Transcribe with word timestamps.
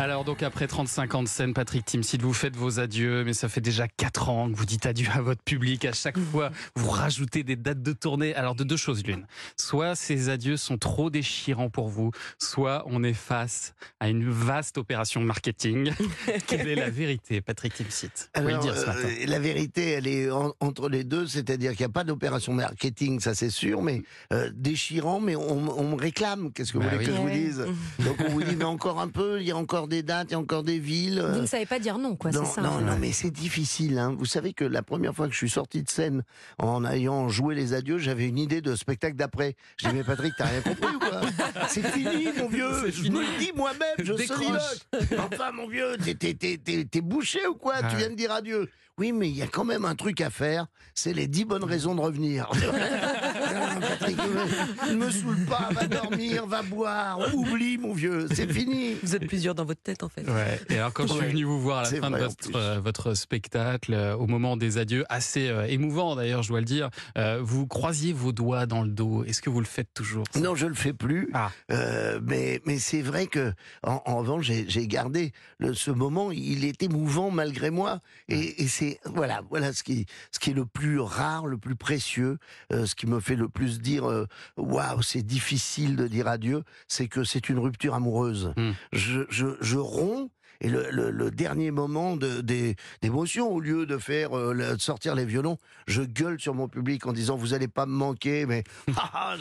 Alors 0.00 0.22
donc 0.22 0.44
après 0.44 0.68
35 0.68 1.14
ans 1.16 1.22
de 1.24 1.28
scène, 1.28 1.52
Patrick 1.54 1.84
Timsit, 1.84 2.22
vous 2.22 2.32
faites 2.32 2.54
vos 2.54 2.78
adieux, 2.78 3.24
mais 3.24 3.32
ça 3.32 3.48
fait 3.48 3.60
déjà 3.60 3.88
4 3.88 4.28
ans 4.28 4.48
que 4.48 4.54
vous 4.56 4.64
dites 4.64 4.86
adieu 4.86 5.08
à 5.12 5.20
votre 5.20 5.42
public. 5.42 5.84
À 5.84 5.92
chaque 5.92 6.20
fois, 6.20 6.52
vous 6.76 6.88
rajoutez 6.88 7.42
des 7.42 7.56
dates 7.56 7.82
de 7.82 7.92
tournée. 7.92 8.32
Alors 8.36 8.54
de 8.54 8.62
deux 8.62 8.76
choses 8.76 9.02
l'une. 9.04 9.26
Soit 9.56 9.96
ces 9.96 10.28
adieux 10.28 10.56
sont 10.56 10.78
trop 10.78 11.10
déchirants 11.10 11.68
pour 11.68 11.88
vous, 11.88 12.12
soit 12.38 12.84
on 12.86 13.02
est 13.02 13.12
face 13.12 13.74
à 13.98 14.08
une 14.08 14.30
vaste 14.30 14.78
opération 14.78 15.20
marketing. 15.20 15.90
Quelle 16.46 16.68
est 16.68 16.76
la 16.76 16.90
vérité, 16.90 17.40
Patrick 17.40 17.74
Timsit 17.74 18.30
Alors, 18.34 18.60
dire 18.60 18.76
ce 18.76 18.86
matin. 18.86 19.00
euh, 19.04 19.26
la 19.26 19.40
vérité, 19.40 19.90
elle 19.90 20.06
est 20.06 20.30
en- 20.30 20.54
entre 20.60 20.88
les 20.88 21.02
deux, 21.02 21.26
c'est-à-dire 21.26 21.72
qu'il 21.72 21.80
n'y 21.80 21.86
a 21.90 21.92
pas 21.92 22.04
d'opération 22.04 22.52
marketing, 22.52 23.18
ça 23.18 23.34
c'est 23.34 23.50
sûr, 23.50 23.82
mais 23.82 24.04
euh, 24.32 24.48
déchirant, 24.54 25.18
mais 25.18 25.34
on, 25.34 25.76
on 25.76 25.90
me 25.96 26.00
réclame. 26.00 26.52
Qu'est-ce 26.52 26.72
que 26.72 26.78
vous 26.78 26.84
Bah 26.84 26.90
voulez 26.92 27.04
oui. 27.04 27.10
que 27.10 27.16
je 27.16 27.20
vous 27.20 27.30
dise? 27.30 27.66
Donc 28.04 28.16
on 28.24 28.30
vous 28.30 28.44
dit, 28.44 28.54
mais 28.54 28.62
encore 28.64 29.00
un 29.00 29.08
peu, 29.08 29.40
il 29.40 29.48
y 29.48 29.50
a 29.50 29.56
encore 29.56 29.87
des 29.88 30.02
dates, 30.02 30.28
il 30.30 30.32
y 30.32 30.34
a 30.34 30.38
encore 30.38 30.62
des 30.62 30.78
villes. 30.78 31.20
Vous 31.20 31.38
euh, 31.38 31.40
ne 31.42 31.46
savez 31.46 31.66
pas 31.66 31.78
dire 31.78 31.98
non, 31.98 32.14
quoi, 32.16 32.30
c'est 32.32 32.38
non, 32.38 32.44
ça. 32.44 32.60
non, 32.62 32.78
fait. 32.78 32.84
non, 32.84 32.96
mais 33.00 33.12
c'est 33.12 33.30
difficile. 33.30 33.98
Hein. 33.98 34.14
Vous 34.16 34.24
savez 34.26 34.52
que 34.52 34.64
la 34.64 34.82
première 34.82 35.14
fois 35.14 35.26
que 35.26 35.32
je 35.32 35.38
suis 35.38 35.50
sorti 35.50 35.82
de 35.82 35.88
scène 35.90 36.22
en 36.58 36.84
ayant 36.84 37.28
joué 37.28 37.54
les 37.54 37.74
adieux, 37.74 37.98
j'avais 37.98 38.28
une 38.28 38.38
idée 38.38 38.60
de 38.60 38.74
spectacle 38.76 39.16
d'après. 39.16 39.56
Je 39.80 39.88
dis, 39.88 39.94
mais 39.94 40.04
Patrick, 40.04 40.32
t'as 40.38 40.46
rien 40.46 40.60
compris 40.60 40.94
ou 40.94 40.98
quoi? 40.98 41.20
C'est 41.68 41.86
fini, 41.86 42.28
mon 42.38 42.48
vieux. 42.48 42.90
Je 42.90 43.10
me 43.10 43.20
le 43.20 43.38
dis 43.38 43.52
moi-même, 43.56 43.96
je 43.98 44.14
soliloque. 44.14 44.60
Enfin, 45.32 45.52
mon 45.52 45.68
vieux, 45.68 45.96
t'es- 46.04 46.14
t'es- 46.14 46.34
t'es 46.34 46.58
t'es- 46.58 46.84
t'es 46.84 47.00
bouché 47.00 47.46
ou 47.46 47.54
quoi? 47.54 47.74
Ah 47.82 47.88
Tu 47.90 47.96
viens 47.96 48.10
de 48.10 48.14
dire 48.14 48.32
adieu. 48.32 48.68
Oui, 48.98 49.12
mais 49.12 49.28
il 49.28 49.36
y 49.36 49.42
a 49.42 49.46
quand 49.46 49.64
même 49.64 49.84
un 49.84 49.94
truc 49.94 50.20
à 50.20 50.28
faire, 50.28 50.66
c'est 50.92 51.12
les 51.12 51.28
dix 51.28 51.44
bonnes 51.44 51.62
raisons 51.62 51.94
de 51.94 52.00
revenir. 52.00 52.50
Patrick, 53.80 54.16
ne 54.90 54.94
me 54.94 55.10
saoule 55.10 55.44
pas, 55.46 55.68
va 55.72 55.86
dormir, 55.86 56.46
va 56.46 56.62
boire, 56.62 57.18
oublie, 57.34 57.78
mon 57.78 57.92
vieux, 57.92 58.26
c'est 58.32 58.50
fini. 58.52 58.96
Vous 59.02 59.14
êtes 59.14 59.26
plusieurs 59.26 59.54
dans 59.54 59.64
votre 59.64 59.82
tête 59.82 60.02
en 60.02 60.08
fait. 60.08 60.28
Ouais. 60.28 60.60
Et 60.70 60.78
alors 60.78 60.92
quand 60.92 61.06
je 61.06 61.12
suis 61.14 61.26
venu 61.26 61.44
vous 61.44 61.60
voir 61.60 61.78
à 61.78 61.90
la 61.90 62.00
fin 62.00 62.10
de 62.10 62.16
votre, 62.18 62.56
euh, 62.56 62.80
votre 62.80 63.14
spectacle, 63.14 63.92
euh, 63.94 64.16
au 64.16 64.26
moment 64.26 64.56
des 64.56 64.78
adieux, 64.78 65.04
assez 65.08 65.48
euh, 65.48 65.66
émouvant 65.66 66.16
d'ailleurs, 66.16 66.42
je 66.42 66.48
dois 66.48 66.60
le 66.60 66.66
dire, 66.66 66.90
euh, 67.16 67.40
vous 67.42 67.66
croisiez 67.66 68.12
vos 68.12 68.32
doigts 68.32 68.66
dans 68.66 68.82
le 68.82 68.88
dos. 68.88 69.24
Est-ce 69.24 69.42
que 69.42 69.50
vous 69.50 69.60
le 69.60 69.66
faites 69.66 69.92
toujours 69.94 70.24
Non, 70.40 70.54
je 70.54 70.66
le 70.66 70.74
fais 70.74 70.92
plus. 70.92 71.30
Ah. 71.34 71.50
Euh, 71.70 72.20
mais 72.22 72.60
mais 72.64 72.78
c'est 72.78 73.02
vrai 73.02 73.26
que 73.26 73.52
en, 73.82 74.00
en 74.06 74.18
revanche, 74.18 74.44
j'ai 74.46 74.64
j'ai 74.68 74.86
gardé 74.86 75.32
le, 75.58 75.74
ce 75.74 75.90
moment. 75.90 76.30
Il 76.32 76.64
est 76.64 76.82
émouvant 76.82 77.30
malgré 77.30 77.70
moi. 77.70 78.00
Et, 78.28 78.62
et 78.62 78.68
c'est 78.68 78.98
voilà, 79.04 79.42
voilà 79.50 79.72
ce 79.72 79.82
qui 79.82 80.06
ce 80.32 80.38
qui 80.38 80.50
est 80.50 80.54
le 80.54 80.64
plus 80.66 80.98
rare, 81.00 81.46
le 81.46 81.58
plus 81.58 81.76
précieux, 81.76 82.38
euh, 82.72 82.86
ce 82.86 82.94
qui 82.94 83.06
me 83.06 83.20
fait 83.20 83.36
le 83.36 83.48
plus 83.48 83.67
dire 83.68 84.08
euh, 84.08 84.26
waouh, 84.56 85.02
c'est 85.02 85.22
difficile 85.22 85.96
de 85.96 86.08
dire 86.08 86.28
adieu. 86.28 86.62
C'est 86.88 87.08
que 87.08 87.24
c'est 87.24 87.48
une 87.48 87.58
rupture 87.58 87.94
amoureuse. 87.94 88.52
Hmm. 88.56 88.72
Je, 88.92 89.22
je 89.30 89.46
je 89.60 89.78
romps. 89.78 90.30
Et 90.60 90.68
le, 90.68 90.88
le, 90.90 91.10
le 91.10 91.30
dernier 91.30 91.70
moment 91.70 92.16
de, 92.16 92.40
d'émotion, 93.02 93.48
au 93.52 93.60
lieu 93.60 93.86
de 93.86 93.96
faire 93.98 94.36
euh, 94.36 94.74
de 94.74 94.80
sortir 94.80 95.14
les 95.14 95.24
violons, 95.24 95.56
je 95.86 96.02
gueule 96.02 96.40
sur 96.40 96.54
mon 96.54 96.66
public 96.68 97.06
en 97.06 97.12
disant 97.12 97.36
vous 97.36 97.54
allez 97.54 97.68
pas 97.68 97.86
me 97.86 97.92
manquer, 97.92 98.44
mais 98.44 98.64
ah, 98.96 99.36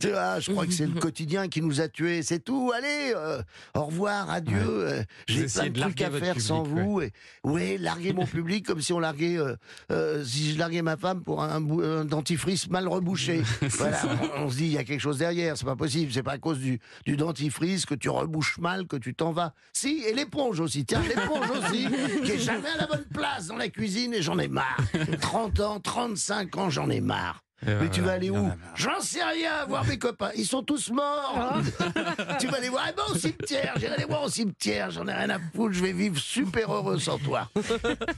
je, 0.00 0.08
vois, 0.08 0.40
je 0.40 0.50
crois 0.50 0.66
que 0.66 0.72
c'est 0.72 0.86
le 0.86 0.98
quotidien 0.98 1.48
qui 1.48 1.60
nous 1.60 1.80
a 1.82 1.88
tués, 1.88 2.22
c'est 2.22 2.38
tout. 2.40 2.72
Allez, 2.74 3.12
euh, 3.14 3.42
au 3.74 3.84
revoir, 3.84 4.30
adieu. 4.30 4.56
euh, 4.58 5.02
Vous 5.28 5.34
J'ai 5.34 5.46
plein 5.46 5.64
de 5.64 5.68
de 5.74 5.80
trucs 5.80 6.00
à 6.00 6.10
faire 6.10 6.40
sans 6.40 6.62
vous. 6.62 7.02
Et, 7.02 7.12
ouais, 7.44 7.76
larguer 7.76 8.12
mon 8.14 8.26
public 8.26 8.64
comme 8.64 8.80
si 8.80 8.92
on 8.94 8.98
larguait, 8.98 9.36
euh, 9.36 9.56
euh, 9.90 10.24
si 10.24 10.52
je 10.54 10.58
larguais 10.58 10.82
ma 10.82 10.96
femme 10.96 11.22
pour 11.22 11.42
un, 11.42 11.60
dentifrice 12.06 12.70
mal 12.70 12.88
rebouché. 12.88 13.42
voilà, 13.60 14.00
on, 14.38 14.44
on 14.44 14.50
se 14.50 14.56
dit 14.56 14.64
il 14.66 14.72
y 14.72 14.78
a 14.78 14.84
quelque 14.84 15.00
chose 15.00 15.18
derrière, 15.18 15.56
c'est 15.58 15.66
pas 15.66 15.76
possible, 15.76 16.12
c'est 16.12 16.22
pas 16.22 16.32
à 16.32 16.38
cause 16.38 16.58
du, 16.58 16.80
du 17.04 17.16
dentifrice 17.16 17.84
que 17.84 17.94
tu 17.94 18.08
rebouches 18.08 18.58
mal 18.58 18.86
que 18.86 18.96
tu 18.96 19.14
t'en 19.14 19.32
vas. 19.32 19.52
Si, 19.74 20.02
et 20.08 20.14
l'éponge 20.14 20.61
aussi, 20.62 20.84
tiens, 20.84 21.02
l'éponge 21.02 21.50
aussi, 21.50 21.88
qui 22.24 22.30
est 22.32 22.38
jamais 22.38 22.68
à 22.74 22.78
la 22.78 22.86
bonne 22.86 23.04
place 23.12 23.46
dans 23.46 23.56
la 23.56 23.68
cuisine 23.68 24.14
et 24.14 24.22
j'en 24.22 24.38
ai 24.38 24.48
marre. 24.48 24.78
30 25.20 25.60
ans, 25.60 25.80
35 25.80 26.56
ans, 26.56 26.70
j'en 26.70 26.88
ai 26.90 27.00
marre. 27.00 27.40
Et 27.64 27.70
Mais 27.80 27.88
tu 27.90 28.00
vas 28.00 28.14
aller 28.14 28.28
où. 28.28 28.50
J'en 28.74 29.00
sais 29.00 29.22
rien, 29.22 29.64
voir 29.68 29.84
mes 29.84 29.96
copains. 29.96 30.30
Ils 30.36 30.46
sont 30.46 30.64
tous 30.64 30.90
morts. 30.90 31.60
tu 32.40 32.48
vas 32.48 32.58
les 32.58 32.68
voir 32.68 32.86
eh 32.90 32.92
ben, 32.92 33.04
au 33.08 33.14
cimetière. 33.16 33.74
J'irai 33.78 33.96
les 33.98 34.04
voir 34.04 34.24
au 34.24 34.28
cimetière. 34.28 34.90
J'en 34.90 35.06
ai 35.06 35.12
rien 35.12 35.30
à 35.30 35.38
foutre. 35.54 35.72
Je 35.72 35.80
vais 35.80 35.92
vivre 35.92 36.18
super 36.18 36.74
heureux 36.74 36.98
sans 36.98 37.18
toi. 37.18 37.48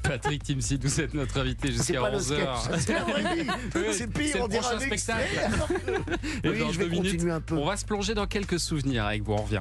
Patrick 0.03 0.44
Timsit, 0.44 0.78
vous 0.82 0.99
êtes 0.99 1.12
notre 1.12 1.38
invité 1.41 1.71
jusqu'à 1.72 2.00
pas 2.00 2.09
le 2.09 2.21
11h. 2.21 2.22
sketch. 2.22 2.81
C'est 2.81 2.93
la 2.94 3.05
vraie 3.05 3.34
vie. 3.34 3.50
Oui, 3.75 3.82
C'est 3.88 3.93
c'est 3.93 4.06
pire, 4.06 4.37
on 4.41 4.49
dirait 4.49 4.62
prochain 4.62 4.76
un 4.76 4.91
extrait, 4.91 5.28
spectacle. 5.28 6.00
Et 6.43 6.49
Oui, 6.49 6.59
dans 6.61 6.72
je 6.72 6.78
vais 6.78 6.88
minutes, 6.88 7.12
continuer 7.12 7.32
un 7.32 7.41
peu. 7.43 7.56
On 7.56 7.66
va 7.66 7.76
se 7.76 7.84
plonger 7.84 8.15
dans 8.15 8.26
quelques 8.26 8.59
souvenirs 8.59 9.05
avec 9.05 9.25
vous. 9.25 9.34
On 9.34 9.43
revient. 9.43 9.61